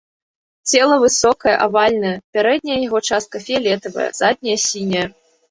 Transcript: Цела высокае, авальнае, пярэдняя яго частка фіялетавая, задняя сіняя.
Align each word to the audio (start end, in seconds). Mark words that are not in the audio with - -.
Цела 0.69 0.95
высокае, 1.03 1.53
авальнае, 1.65 2.13
пярэдняя 2.39 2.79
яго 2.87 3.03
частка 3.11 3.43
фіялетавая, 3.45 4.09
задняя 4.23 4.59
сіняя. 4.67 5.07